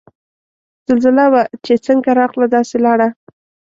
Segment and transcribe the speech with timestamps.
[0.87, 3.07] زلزله وه چه څنګ راغله داسے لاړه